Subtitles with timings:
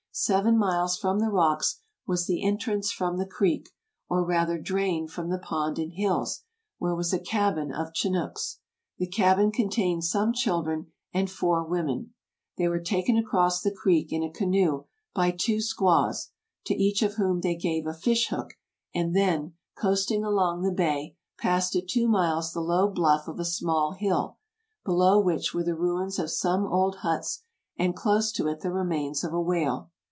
[0.13, 3.69] Seven miles from the rocks was the entrance from the creek,
[4.09, 6.41] or rather drain from the pond and hills,
[6.77, 8.59] where was a cabin of Chinnooks.
[8.97, 12.13] The cabin contained some children and four women.
[12.57, 14.83] They were taken across the creek in a canoe
[15.15, 16.31] by two squaws,
[16.65, 18.55] to each of whom they gave a fish hook,
[18.93, 23.45] and then, coasting along the bay, passed at two miles the low bluff of a
[23.45, 24.35] small hill,
[24.83, 27.43] below which were the ruins of some old huts,
[27.77, 29.87] and close to it the remains of a whale.